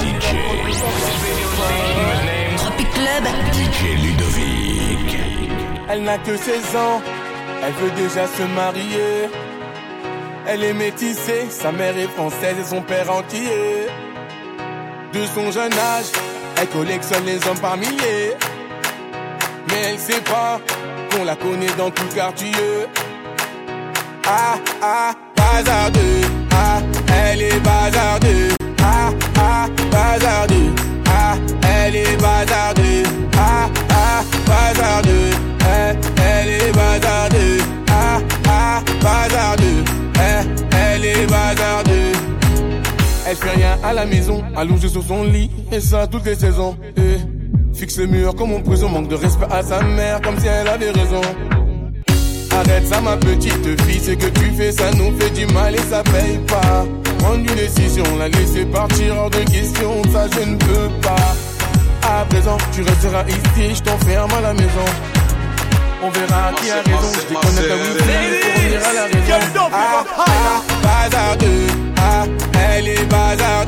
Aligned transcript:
DJ. 0.00 0.38
Tropic 2.56 2.90
Club. 2.92 3.24
DJ 3.52 3.80
Ludovic. 4.02 5.18
Elle 5.88 6.02
n'a 6.02 6.18
que 6.18 6.36
16 6.36 6.76
ans, 6.76 7.02
elle 7.64 7.72
veut 7.72 7.90
déjà 7.90 8.26
se 8.26 8.42
marier. 8.54 9.28
Elle 10.46 10.64
est 10.64 10.72
métissée, 10.72 11.46
sa 11.50 11.72
mère 11.72 11.96
est 11.96 12.08
française 12.08 12.56
et 12.60 12.64
son 12.64 12.82
père 12.82 13.10
entier. 13.10 13.86
De 15.12 15.24
son 15.34 15.50
jeune 15.50 15.72
âge, 15.72 16.12
elle 16.60 16.68
collectionne 16.68 17.24
les 17.24 17.46
hommes 17.48 17.58
par 17.58 17.76
milliers. 17.76 18.36
Mais 19.68 19.82
elle 19.90 19.98
sait 19.98 20.20
pas 20.20 20.60
qu'on 21.10 21.24
la 21.24 21.36
connaît 21.36 21.74
dans 21.76 21.90
tout 21.90 22.08
quartier. 22.14 22.52
Ah, 24.26 24.58
ah, 24.80 25.12
bazardeux. 25.36 26.20
Ah, 26.52 26.80
elle 27.30 27.42
est 27.42 27.60
bazardeux. 27.60 28.48
Ah, 28.82 29.10
ah, 29.38 29.66
bazardeux. 29.90 30.72
Ah, 31.06 31.36
elle 31.84 31.96
est 31.96 32.16
bazardeux. 32.20 33.02
Ah, 33.36 33.68
ah, 33.90 34.22
bazardeux. 34.46 35.30
Eh, 35.60 35.96
elle 36.22 36.48
est 36.48 36.72
bazardeux. 36.72 37.58
Ah, 37.90 38.20
ah, 38.48 38.82
bazardeux. 39.02 39.84
Eh, 40.16 40.76
elle 40.76 41.04
est 41.04 41.26
bazardeux. 41.26 42.12
Elle 43.26 43.36
fait 43.36 43.50
rien 43.50 43.78
à 43.84 43.92
la 43.92 44.06
maison, 44.06 44.42
allongée 44.56 44.88
sur 44.88 45.02
son 45.02 45.24
lit, 45.24 45.50
et 45.70 45.80
ça 45.80 46.06
toutes 46.06 46.24
les 46.24 46.34
saisons. 46.34 46.76
Fixe 47.74 47.98
le 47.98 48.06
mur 48.06 48.34
comme 48.34 48.52
en 48.54 48.60
prison, 48.60 48.88
manque 48.88 49.08
de 49.08 49.14
respect 49.14 49.46
à 49.50 49.62
sa 49.62 49.82
mère, 49.82 50.20
comme 50.22 50.38
si 50.38 50.46
elle 50.46 50.66
avait 50.66 50.90
raison. 50.90 51.20
Arrête 52.58 52.88
ça 52.88 53.00
ma 53.00 53.16
petite 53.16 53.80
fille, 53.82 54.00
ce 54.00 54.10
que 54.10 54.26
tu 54.26 54.50
fais 54.56 54.72
ça 54.72 54.90
nous 54.96 55.16
fait 55.16 55.30
du 55.30 55.46
mal 55.54 55.76
et 55.76 55.78
ça 55.90 56.02
paye 56.02 56.38
pas. 56.38 56.84
Prendre 57.20 57.36
une 57.36 57.54
décision, 57.54 58.02
la 58.18 58.28
laisser 58.28 58.64
partir 58.64 59.16
hors 59.16 59.30
de 59.30 59.38
question, 59.38 60.02
ça 60.12 60.26
je 60.34 60.40
ne 60.40 60.56
peux 60.56 60.88
pas. 61.00 61.36
À 62.02 62.24
présent 62.24 62.56
tu 62.72 62.82
resteras 62.82 63.24
ici, 63.28 63.76
je 63.76 63.82
t'enferme 63.82 64.32
à 64.38 64.40
la 64.40 64.54
maison. 64.54 64.88
On 66.02 66.10
verra 66.10 66.52
qui 66.56 66.70
a 66.70 66.82
raison, 66.82 67.12
je 67.14 67.28
déconnecte 67.28 67.68
ta 67.68 67.74
wifi 67.76 68.48
revenir 68.58 68.88
à 68.88 68.92
la 68.92 69.04
raison. 69.04 69.70
Ah, 69.72 70.04
ah, 70.16 70.62
bazardeux, 70.82 71.66
ah, 71.96 72.24
elle 72.74 72.88
est 72.88 73.04
bazardeux 73.04 73.67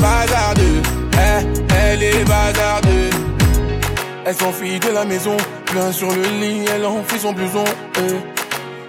bazardeux, 0.00 0.82
eh, 1.14 1.46
elle 1.74 2.02
est 2.02 2.24
bazardeux 2.24 3.10
Elle 4.26 4.34
s'enfuit 4.34 4.78
de 4.80 4.90
la 4.90 5.04
maison, 5.04 5.36
plein 5.66 5.92
sur 5.92 6.10
le 6.10 6.22
lit, 6.40 6.64
elle 6.74 6.86
enfuit 6.86 7.18
son 7.18 7.32
blouson 7.32 7.64
eh. 7.98 8.40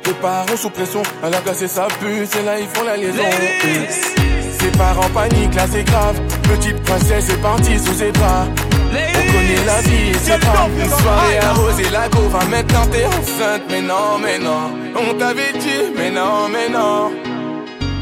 Les 0.07 0.13
parents 0.13 0.57
sous 0.57 0.69
pression, 0.69 1.03
elle 1.23 1.35
a 1.35 1.39
cassé 1.39 1.67
sa 1.67 1.87
puce 1.99 2.35
et 2.35 2.43
là 2.43 2.59
ils 2.59 2.67
font 2.67 2.83
la 2.83 2.97
liaison. 2.97 3.23
Eh. 3.63 4.21
Ses 4.59 4.71
parents 4.77 5.09
paniquent, 5.13 5.55
là 5.55 5.65
c'est 5.71 5.83
grave. 5.83 6.19
Petite 6.43 6.81
princesse 6.83 7.29
est 7.29 7.41
partie 7.41 7.79
sous 7.79 7.93
ses 7.93 8.11
bras. 8.11 8.45
On 8.93 9.31
connaît 9.31 9.65
la 9.65 9.81
vie 9.81 10.09
et 10.09 10.13
c'est 10.21 10.39
grave. 10.39 10.71
Une 10.77 10.89
soirée 10.89 11.37
arrosée, 11.39 11.89
la 11.91 12.09
va 12.09 12.45
maintenant 12.45 12.85
t'es 12.91 13.05
enceinte. 13.05 13.63
Mais 13.69 13.81
non, 13.81 14.17
mais 14.21 14.37
non, 14.37 14.71
on 14.95 15.13
t'avait 15.15 15.53
dit, 15.53 15.93
mais 15.95 16.11
non, 16.11 16.49
mais 16.51 16.69
non. 16.69 17.11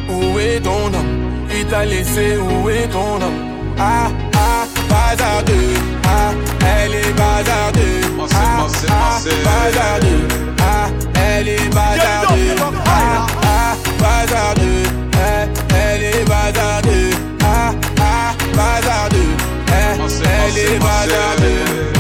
Où 0.10 0.40
est 0.40 0.60
ton 0.62 0.88
homme? 0.88 1.19
T'a 1.68 1.86
laissé, 1.86 2.38
où 2.38 2.70
est 2.70 2.88
ton 2.88 3.16
homme 3.22 3.76
Ah, 3.78 4.10
ah, 4.34 4.66
bazardeux. 4.90 5.74
Ah, 6.04 6.32
elle 6.66 6.96
est 6.96 7.14
bazardeux. 7.14 8.02
Ah, 8.34 8.66
ah, 8.90 9.20
bazardeux. 9.46 10.28
Ah, 10.62 10.88
elle 11.14 11.50
est 11.50 11.70
bazardeux. 11.70 12.56
Ah, 12.86 13.28
ah, 13.44 13.76
bazardeux. 14.00 14.84
Eh, 15.14 15.76
elle 15.76 16.04
est 16.04 16.26
bazardeux. 16.26 17.12
Ah, 17.44 17.74
ah, 18.00 18.34
bazardeux. 18.56 19.36
Eh, 19.68 20.00
elle 20.24 20.58
est 20.58 20.80
bazardeux. 20.80 21.92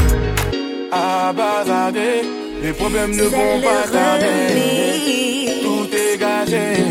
Ah, 0.91 1.31
bazardeux. 1.33 2.21
Les 2.63 2.73
problèmes 2.73 3.11
ne 3.15 3.23
vont 3.23 3.61
pas 3.61 3.87
tarder. 3.91 4.69
Futur. 6.49 6.89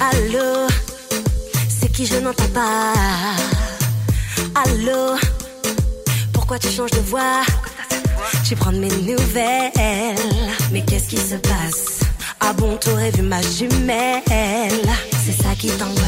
Allô, 0.00 0.66
c'est 1.68 1.90
qui 1.92 2.04
je 2.04 2.16
n'entends 2.16 2.44
pas. 2.52 2.92
Allô, 4.54 5.16
pourquoi 6.34 6.58
tu 6.58 6.68
changes 6.68 6.90
de 6.90 7.00
voix? 7.00 7.42
Tu 8.46 8.54
prends 8.54 8.72
mes 8.72 8.88
nouvelles. 8.88 9.72
Mais 10.72 10.82
qu'est-ce 10.84 11.08
qui 11.08 11.16
se 11.16 11.36
passe? 11.36 12.00
Ah 12.40 12.52
bon, 12.52 12.76
t'aurais 12.76 13.10
vu 13.10 13.22
ma 13.22 13.40
jumelle 13.42 14.22
C'est 15.24 15.42
ça 15.42 15.54
qui 15.58 15.68
t'angoisse. 15.68 16.07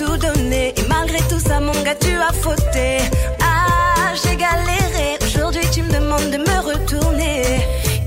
Et 0.00 0.74
malgré 0.88 1.18
tout 1.28 1.40
ça 1.40 1.58
mon 1.58 1.72
gars 1.82 1.96
tu 1.96 2.14
as 2.16 2.32
fauté. 2.32 2.98
Ah 3.42 4.12
j'ai 4.22 4.36
galéré, 4.36 5.18
aujourd'hui 5.26 5.62
tu 5.72 5.82
me 5.82 5.92
demandes 5.92 6.30
de 6.30 6.36
me 6.36 6.72
retourner. 6.72 7.42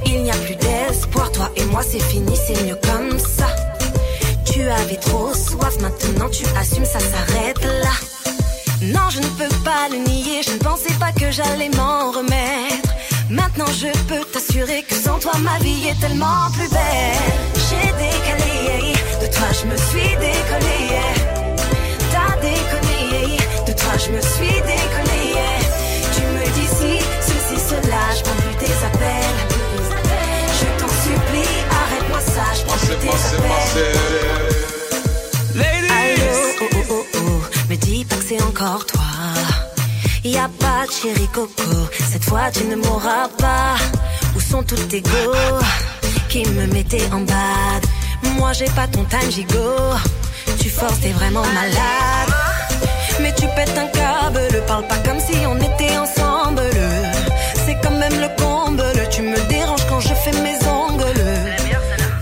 Il 0.06 0.24
n'y 0.24 0.31
a 0.31 0.35
plus 0.35 0.56
d'espoir, 0.56 1.30
toi 1.34 1.51
et 1.57 1.66
moi 1.66 1.81
c'est 1.84 2.00
fini, 2.00 2.34
c'est 2.38 2.63
mieux 2.63 2.78
comme 2.81 3.19
ça. 3.19 3.47
Tu 4.46 4.62
avais 4.69 4.96
trop 4.96 5.34
soif, 5.34 5.81
maintenant 5.81 6.30
tu 6.30 6.46
assumes, 6.57 6.85
ça 6.85 7.00
s'arrête 7.00 7.62
là. 7.84 7.96
Non 8.84 9.09
je 9.09 9.19
ne 9.19 9.28
peux 9.38 9.56
pas 9.66 9.90
le 9.91 9.97
nier, 9.97 10.44
je 10.47 10.53
ne 10.53 10.59
pensais 10.59 10.94
pas 10.94 11.12
que 11.12 11.30
j'allais 11.30 11.69
m'en 11.75 12.12
remettre. 12.12 12.90
Maintenant 13.30 13.68
je 13.68 13.88
peux 14.07 14.24
t'assurer 14.31 14.84
que 14.84 14.96
sans 14.96 15.19
toi 15.19 15.34
ma 15.40 15.59
vie 15.59 15.90
est 15.90 16.00
tellement 16.00 16.50
plus 16.53 16.69
belle. 16.69 17.35
J'ai 17.68 17.91
décalé, 18.00 18.94
de 19.22 19.28
toi 19.35 19.47
je 19.51 19.66
me 19.68 19.75
suis 19.75 20.16
décollé. 20.16 21.41
Je 24.06 24.12
me 24.12 24.22
suis 24.22 24.62
décollé. 24.72 25.23
Tu 26.16 26.22
me 26.22 26.45
dis 26.57 26.69
si, 26.78 26.94
ceci, 27.29 27.57
cela, 27.69 28.03
je 28.16 28.22
prends 28.23 28.39
plus 28.44 28.56
tes 28.62 28.73
appels. 28.88 29.39
Je 30.59 30.67
t'en 30.79 30.91
supplie, 31.06 31.53
arrête-moi 31.81 32.22
ça, 32.35 32.45
je 32.56 32.62
prends 32.66 32.78
plus 32.78 32.97
tes 33.03 33.16
appels. 33.35 34.01
Allô, 35.89 36.34
oh, 36.62 36.66
oh, 36.73 36.85
oh, 36.89 37.06
oh, 37.16 37.41
me 37.69 37.75
dis 37.75 38.06
pas 38.06 38.16
que 38.16 38.23
c'est 38.28 38.41
encore 38.41 38.85
toi. 38.85 39.01
Y 40.23 40.38
a 40.38 40.50
pas 40.59 40.85
de 40.88 40.91
chéri 40.91 41.28
coco, 41.33 41.72
cette 42.12 42.25
fois 42.25 42.51
tu 42.51 42.63
ne 42.66 42.75
mourras 42.75 43.28
pas. 43.38 43.75
Où 44.35 44.39
sont 44.39 44.63
tous 44.63 44.75
tes 44.88 45.01
go 45.01 45.33
qui 46.29 46.45
me 46.45 46.68
mettaient 46.68 47.12
en 47.12 47.22
bad? 47.22 47.83
Moi 48.38 48.53
j'ai 48.53 48.69
pas 48.69 48.88
ton 48.88 49.03
time 49.06 49.31
gigot, 49.31 49.95
tu 50.59 50.69
forces, 50.69 51.00
t'es 51.01 51.12
vraiment 51.12 51.44
malade. 51.53 52.41
Mais 53.20 53.34
tu 53.34 53.48
pètes 53.56 53.78
un 53.78 53.88
câble, 53.88 54.64
parle 54.68 54.88
pas 54.88 54.98
comme 55.06 55.20
si 55.20 55.36
on 55.46 55.58
était 55.58 55.98
ensemble. 55.98 56.62
C'est 57.66 57.78
quand 57.84 57.98
même 58.04 58.20
le 58.20 58.30
comble, 58.42 58.84
tu 59.10 59.22
me 59.22 59.40
déranges 59.48 59.86
quand 59.90 60.00
je 60.00 60.14
fais 60.14 60.32
mes 60.42 60.58
ongles. 60.68 61.30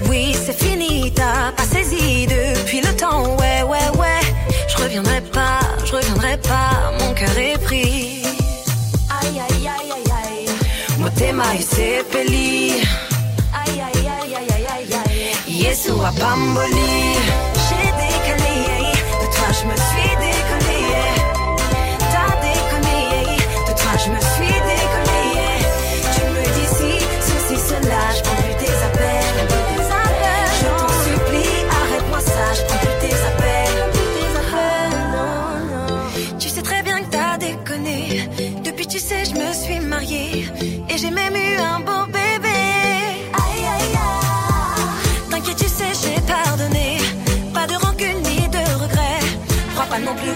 Oui, 0.10 0.36
c'est 0.46 0.58
fini, 0.58 1.12
t'as 1.14 1.52
pas 1.56 1.64
saisi 1.64 2.28
depuis 2.28 2.82
le 2.82 2.94
temps, 2.96 3.24
ouais, 3.38 3.62
ouais, 3.64 3.98
ouais. 4.00 4.24
Je 4.68 4.84
reviendrai 4.84 5.22
pas, 5.22 5.60
je 5.86 5.96
reviendrai 5.96 6.38
pas, 6.38 6.92
mon 7.00 7.14
cœur 7.14 7.38
est 7.38 7.58
pris. 7.64 8.24
Aïe, 9.22 9.40
aïe, 9.48 9.68
aïe, 9.68 9.92
aïe, 9.96 10.12
aïe. 10.24 11.00
Motema 11.00 11.44
isepeli. 11.56 12.82
Aïe, 13.62 13.82
aïe, 13.88 14.08
aïe, 14.08 14.36
aïe, 14.36 14.52
aïe, 14.56 14.68
aïe, 14.76 14.94
aïe. 15.06 15.54
Yesu 15.64 15.92
apamboli. 15.92 17.16
J'ai 17.16 17.49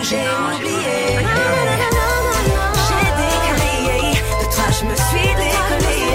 j'ai 0.04 0.18
oublié. 0.18 1.18
J'ai 2.86 3.06
décrié, 3.22 3.98
de 4.40 4.46
toi 4.54 4.68
je 4.78 4.84
me 4.86 4.96
suis 4.96 5.32
décollée. 5.42 6.12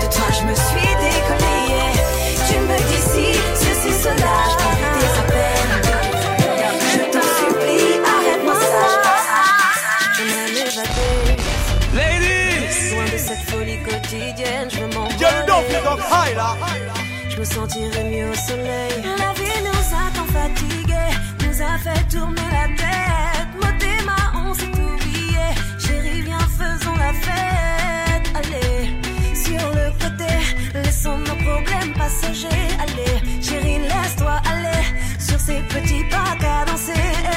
De 0.00 0.06
toi 0.14 0.28
je 0.38 0.42
me 0.44 0.54
suis 0.54 0.92
décollée. 1.06 1.92
Tu 2.48 2.54
me 2.68 2.76
dis 2.88 3.02
si, 3.12 3.28
ceci, 3.54 3.92
cela, 4.02 4.36
tes 4.98 5.12
appels. 5.20 5.72
Je 6.92 7.02
t'en 7.12 7.26
supplie, 7.38 7.90
arrête-moi 8.14 8.54
ça. 8.54 8.82
Je 10.14 10.22
m'en 12.94 13.06
de 13.12 13.18
cette 13.18 13.44
folie 13.50 13.80
quotidienne, 13.82 14.68
je. 14.70 14.78
Je 17.28 17.36
me 17.38 17.44
sentirai 17.44 18.04
mieux 18.04 18.30
au 18.30 18.34
soleil. 18.34 19.02
La 19.04 19.32
vie 19.34 19.62
nous 19.64 19.78
fait 21.82 22.04
tourner 22.08 22.48
la 22.58 22.66
tête. 22.82 23.50
Motema, 23.56 24.16
on 24.34 24.54
s'est 24.54 24.66
oublié. 24.66 25.46
Chérie, 25.78 26.22
viens, 26.22 26.46
faisons 26.60 26.96
la 26.96 27.12
fête. 27.12 28.26
Allez, 28.38 28.94
sur 29.34 29.64
le 29.78 29.86
côté, 30.02 30.32
laissons 30.74 31.18
nos 31.18 31.36
problèmes 31.46 31.92
passagers. 31.94 32.68
Allez, 32.82 33.42
chérie, 33.42 33.78
laisse-toi 33.78 34.36
aller 34.52 34.84
sur 35.18 35.38
ces 35.38 35.60
petits 35.72 36.04
pas 36.10 36.34
cadencés. 36.40 37.27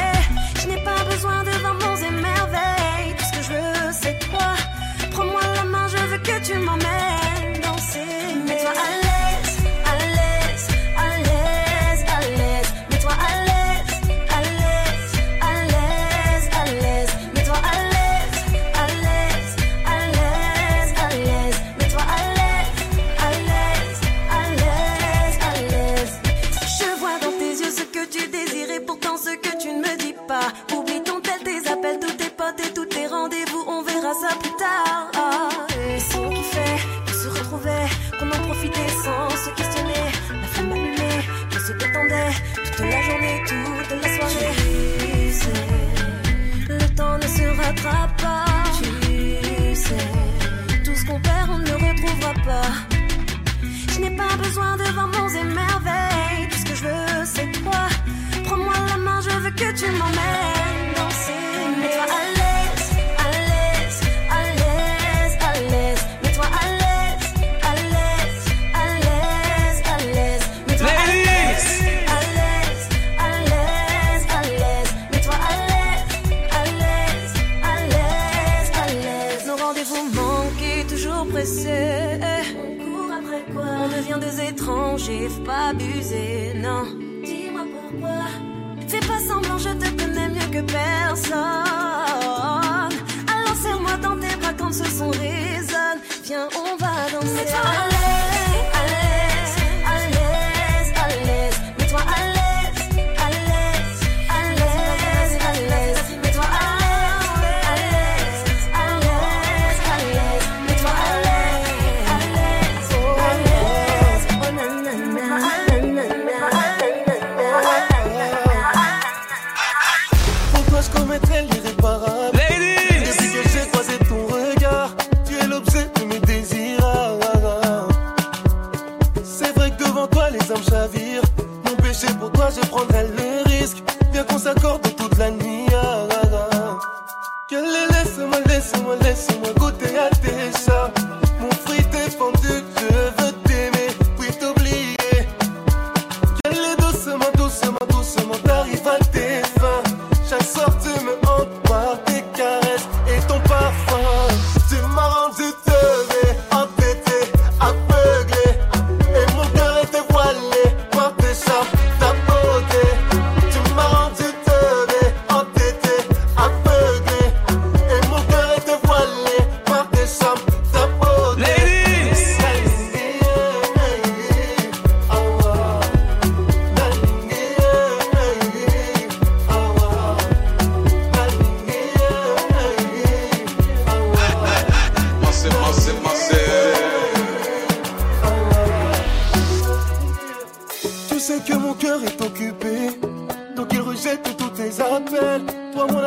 J'ai 85.12 85.28
pas 85.44 85.70
abusé 85.72 86.51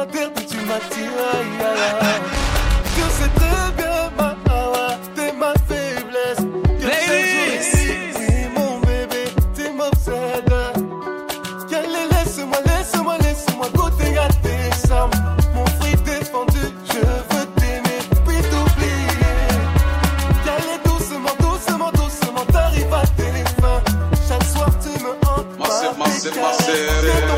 tu. 0.06 1.04
Je 2.96 3.02
sais 3.10 3.30
très 3.34 3.72
bien, 3.76 4.10
ma 4.16 4.36
awa, 4.52 4.98
t'es 5.14 5.32
ma 5.32 5.52
faiblesse. 5.68 6.44
Que 6.80 6.86
Ladies! 6.86 8.14
T'es 8.14 8.48
mon 8.54 8.78
bébé, 8.80 9.24
t'es 9.54 9.70
m'obsède. 9.70 10.52
Allez, 11.72 12.06
laisse-moi, 12.10 12.58
laisse-moi, 12.66 13.16
laisse-moi 13.18 13.68
goûter 13.74 14.18
à 14.18 14.28
tes 14.28 14.86
sommes. 14.86 15.10
Mon 15.54 15.66
fruit 15.80 15.96
défendu, 16.04 16.60
je 16.86 16.98
veux 17.00 17.46
t'aimer, 17.56 18.00
puis 18.26 18.40
t'oublier. 18.50 19.52
Allez, 20.46 20.78
doucement, 20.84 21.34
doucement, 21.40 21.90
doucement, 21.92 22.44
t'arrives 22.52 22.94
à 22.94 23.06
tes 23.16 23.44
fins. 23.60 23.82
Chaque 24.28 24.44
soir, 24.44 24.70
tu 24.82 25.02
me 25.02 25.10
hantes. 25.26 25.46
Ma, 25.58 25.66
ma, 25.66 26.06
ma, 26.06 27.28
ma, 27.28 27.33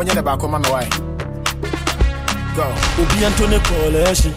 wɔnyɛ 0.00 0.14
ne 0.14 0.22
baako 0.22 0.46
ma 0.48 0.58
me 0.58 0.68
wae 0.74 0.88
obia 3.02 3.28
nto 3.30 3.44
ne 3.52 3.58
collection 3.68 4.32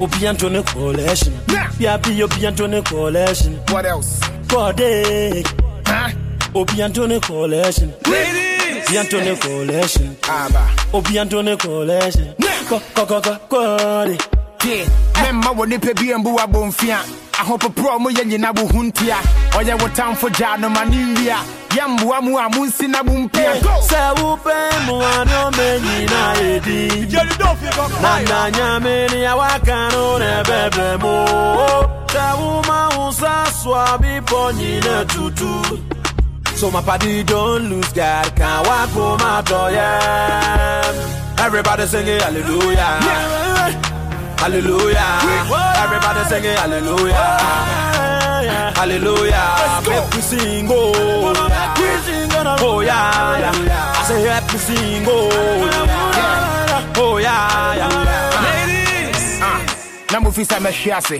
obia 0.00 0.32
nto 0.32 0.48
ne 0.50 0.60
collection 0.62 1.34
biabi 1.78 2.22
obia 2.24 2.50
nto 2.50 2.66
ne 2.68 2.82
collection 2.82 3.52
what 3.72 3.86
else 3.86 4.20
bɔde 4.48 4.90
obia 6.54 6.88
nto 6.88 7.06
ne 7.08 7.18
collection 7.20 7.90
obia 8.06 9.02
nto 9.04 9.18
ne 9.24 9.34
collection 9.44 10.08
obia 10.92 11.24
nto 11.24 11.42
ne 11.42 11.56
collection 11.56 12.28
kɔkɔkɔkɔde 12.68 14.33
yeah, 14.64 14.88
memma 15.22 15.50
wɔ 15.56 15.64
nipa 15.68 15.92
bi 15.94 16.06
mbu 16.14 16.30
abɔmfia 16.44 16.98
ahopoporɔ 17.40 18.00
mo 18.00 18.08
yɛ 18.10 18.24
nyina 18.24 18.52
bo 18.54 18.62
ho 18.66 18.80
ntia 18.82 19.16
ɔyɛ 19.58 19.74
wo 19.80 19.88
tamfo 19.88 20.28
gyaa 20.30 20.56
no 20.58 20.68
ma 20.70 20.84
ne 20.84 20.96
nwia 20.96 21.36
yɛmboa 21.76 22.22
mu 22.22 22.38
a 22.38 22.48
monsi 22.48 22.88
na 22.88 23.02
bo 23.02 23.12
mpia 23.12 23.60
Sɛ 23.60 24.14
wopɛ 24.16 24.86
mu 24.86 24.94
ano 25.02 25.50
menyina 25.50 26.36
edi. 26.40 27.06
Na 28.00 28.20
na 28.22 28.50
nyame 28.50 29.10
ni 29.12 29.20
awaka 29.32 29.92
no 29.92 30.16
na 30.18 30.42
ɛbɛbrɛ 30.42 31.00
mu. 31.02 31.14
Sɛ 32.08 32.26
woma 32.40 32.96
wo 32.96 33.10
nsa 33.10 33.46
so 33.62 33.74
a 33.74 33.98
bepɔ 33.98 34.52
nyina 34.54 35.04
tutu. 35.12 35.82
So 36.56 36.70
my 36.70 36.80
party 36.80 37.22
don't 37.24 37.68
lose 37.68 37.92
God, 37.92 38.34
can't 38.36 38.66
walk 38.66 38.88
home 38.90 39.20
out 39.20 39.50
yeah. 39.72 40.92
Everybody 41.38 41.86
singing 41.86 42.20
hallelujah. 42.20 43.83
Hallelujah. 44.44 45.00
Everybody 45.82 46.22
singing 46.28 46.56
hallelujah. 46.58 47.14
Hallelujah. 48.76 49.56
Make 49.88 50.14
we 50.14 50.20
sing 50.20 50.68
oh. 50.68 51.32
Oh 52.60 52.80
yeah, 52.80 53.38
yeah. 53.40 53.94
I 53.96 54.04
say 54.06 54.20
help 54.28 54.52
me 54.52 54.58
sing 54.58 55.04
oh. 55.08 55.30
Oh 56.98 57.16
yeah, 57.16 57.74
yeah. 57.74 57.88
Ladies. 58.44 59.40
Na 60.12 60.20
mofi 60.20 60.44
sɛ 60.44 60.60
mɛhwe 60.60 60.92
ase 60.92 61.18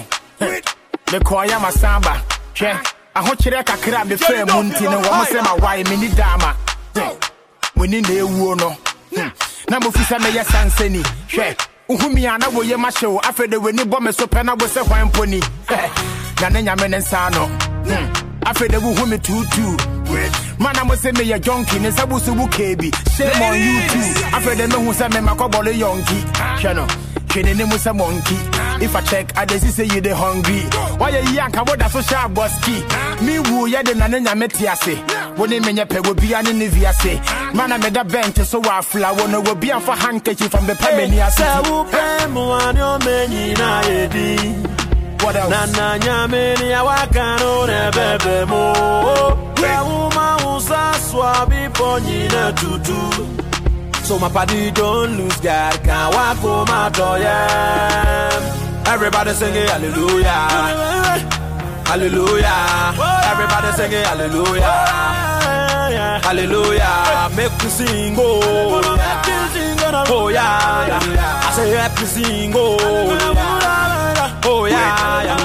mekɔɔyɛ 1.08 1.56
masamba 1.64 2.20
hwɛ 2.54 2.76
ahokyerɛ 3.16 3.64
kakra 3.64 4.02
a 4.02 4.04
mefrɛ 4.04 4.44
mu 4.52 4.62
nti 4.68 4.82
no 4.84 5.00
wɔm 5.00 5.24
sɛ 5.32 5.40
mawae 5.40 5.82
menni 5.88 6.08
daama 6.12 6.54
muni 7.74 8.02
na 8.02 8.08
ɛwuo 8.20 8.54
no. 8.60 8.76
Na 9.70 9.80
mofi 9.80 10.04
sɛ 10.04 10.18
mɛyɛ 10.18 10.44
sansani 10.44 11.02
hwɛ 11.32 11.56
Uhumi 11.88 12.26
ana 12.26 12.48
wo 12.48 12.62
ye 12.62 12.76
masho 12.76 13.20
afede 13.20 13.56
we 13.62 13.72
ni 13.72 13.84
bome 13.84 14.10
so 14.12 14.26
pena 14.26 14.54
wo 14.54 14.66
se 14.66 14.80
hwan 14.80 15.10
poni 15.10 15.40
na 16.40 16.48
ne 16.48 16.62
nyame 16.62 16.88
ne 16.88 16.98
nsa 16.98 17.30
no 17.30 17.46
hmm. 17.46 18.12
afede 18.46 18.76
wo 18.78 18.94
humi 18.94 19.18
tutu. 19.18 19.76
Mana 20.58 20.84
mo 20.84 20.94
se 20.96 21.12
me 21.12 21.24
ye 21.24 21.38
jonki 21.38 21.78
ne 21.80 21.90
sabu 21.90 22.18
su 22.20 22.34
bu 22.34 22.46
kebi. 22.48 22.90
Shame 23.16 23.42
on 23.42 23.58
you 23.58 23.80
too. 23.88 24.20
Afede 24.32 24.66
me 24.68 24.76
hu 24.86 24.92
se 24.94 25.08
me 25.08 25.20
makobolo 25.20 25.70
yonki. 25.72 26.24
Junkie. 26.62 26.74
no 26.74 26.86
hwene 27.28 27.54
ne 27.54 27.64
mu 27.64 27.76
se 27.76 27.92
monkey. 27.92 28.38
If 28.80 28.96
i 28.96 29.00
check 29.02 29.36
i 29.36 29.44
dey 29.44 29.58
see 29.58 29.84
you 29.84 30.00
dey 30.00 30.10
hungry. 30.14 30.60
Why 30.98 31.10
you 31.10 31.36
yanka 31.36 31.64
boda 31.64 31.90
so 31.90 32.00
sharp 32.00 32.32
boski 32.32 32.80
me 33.26 33.38
wu 33.40 33.66
ye 33.66 33.82
de 33.82 33.94
na 33.94 34.06
ne 34.06 34.20
nyame 34.20 34.48
ti 34.48 34.66
ase 34.66 34.94
wone 35.38 35.60
menye 35.60 35.84
pe 35.88 36.00
wo 36.00 36.14
bia 36.14 36.42
ne 36.42 36.52
ne 36.52 36.68
wiase 36.68 37.20
mana 37.54 37.78
meda 37.78 38.04
bench 38.04 38.40
so 38.44 38.60
wa 38.60 38.78
afla 38.80 39.12
wo 39.16 39.24
will 39.26 39.54
be 39.54 39.66
bia 39.66 39.80
fa 39.80 39.92
handkerchief 39.96 40.50
from 40.50 40.66
the 40.66 40.74
pemeni 40.74 41.18
ase 41.26 41.68
wo 41.68 41.84
pe 41.84 42.26
mo 42.28 42.52
ani 42.52 42.80
o 42.80 42.98
menyi 42.98 43.56
na 43.58 43.80
edi 43.82 44.38
what 45.24 45.36
else? 45.36 45.50
Na 45.50 45.66
na 45.66 45.94
I 45.94 46.26
ni 46.60 46.68
awaka 46.80 47.38
no 47.40 47.66
ne 47.66 47.90
bebe 47.96 48.44
mo. 48.46 48.72
Ya 49.62 49.82
uma 49.82 50.36
usa 50.54 50.92
swabi 51.08 51.68
ponyi 51.72 52.28
na 52.30 52.52
tutu. 52.52 53.00
So 54.04 54.18
my 54.18 54.28
body 54.28 54.70
don't 54.70 55.16
lose 55.16 55.40
God 55.40 55.82
can 55.82 56.12
walk 56.12 56.36
for 56.36 56.64
my 56.66 56.90
joy 56.90 57.24
everybody 58.86 59.32
sing 59.32 59.54
it 59.54 59.68
hallelujah. 59.70 60.30
Hallelujah. 61.88 62.94
Everybody 63.32 63.72
sing 63.76 63.92
it 63.92 64.06
hallelujah. 64.06 65.23
Hallelujah. 66.22 67.30
Make 67.36 67.52
me 67.62 67.68
sing 67.70 68.14
oh. 68.18 68.40
Oh 70.06 70.28
yeah, 70.28 70.86
yeah. 70.88 71.48
I 71.48 71.52
say 71.56 71.70
help 71.70 71.98
me 72.00 72.06
sing 72.06 72.52
oh. 72.54 72.76
Oh 74.46 74.66
yeah, 74.66 75.36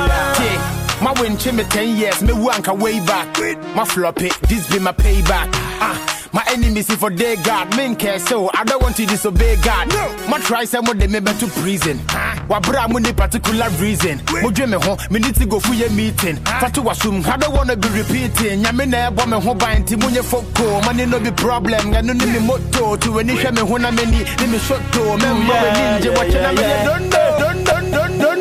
my 1.01 1.13
win 1.21 1.37
me 1.55 1.63
10 1.63 1.97
years, 1.97 2.21
me 2.21 2.33
wanka 2.33 2.77
way 2.77 2.99
back. 3.05 3.27
My 3.75 3.85
flop 3.85 4.21
it, 4.21 4.33
this 4.49 4.69
be 4.69 4.79
my 4.79 4.91
payback. 4.91 5.47
Ah, 5.79 5.95
my 6.33 6.43
enemies 6.49 6.87
see 6.87 6.95
for 6.95 7.09
day 7.09 7.35
God, 7.43 7.75
men 7.75 7.95
care 7.95 8.19
so 8.19 8.49
I 8.53 8.63
don't 8.63 8.81
want 8.81 8.95
to 8.97 9.05
disobey 9.05 9.55
God. 9.61 9.89
No. 9.89 10.27
My 10.29 10.39
try 10.39 10.65
some 10.65 10.87
of 10.87 10.99
them 10.99 11.11
me 11.11 11.19
to 11.19 11.47
prison. 11.61 11.99
Wa 12.47 12.59
bra 12.59 12.87
mo 12.87 12.99
ni 12.99 13.13
particular 13.13 13.69
reason. 13.79 14.21
Mo 14.41 14.49
me 14.49 14.77
ho, 14.77 14.97
me 15.09 15.19
need 15.19 15.35
to 15.35 15.45
go 15.45 15.59
for 15.59 15.73
your 15.73 15.89
meeting. 15.91 16.35
Fatu 16.59 16.81
wasum, 16.81 17.25
I 17.25 17.37
don't 17.37 17.53
wanna 17.53 17.75
be 17.75 17.87
repeating. 17.89 18.63
Nya 18.63 18.75
me 18.75 18.85
na 18.85 19.07
ebo 19.07 19.25
me 19.25 19.39
ho 19.39 19.53
ban 19.53 19.85
ti 19.85 19.95
munye 19.95 20.21
foko. 20.21 20.83
Money 20.85 21.05
no 21.05 21.19
be 21.19 21.31
problem, 21.31 21.89
nga 21.89 22.01
no 22.01 22.13
ni 22.13 22.25
me 22.25 22.39
motto. 22.39 22.95
To 22.97 23.11
when 23.11 23.27
you 23.27 23.35
me 23.35 23.61
ho 23.61 23.77
na 23.77 23.91
me 23.91 24.05
ni, 24.05 24.19
ni 24.23 24.47
me 24.47 24.57
shotto. 24.57 25.17
Me 25.17 25.29
mo 25.45 25.53
we 25.53 25.69
ninja 25.77 26.15
watch 26.15 26.33
na 26.33 26.51
me 26.51 26.61
don't 26.85 27.09
don't 27.09 27.63
don't 27.63 27.91
don't 27.91 28.17
don't 28.19 28.38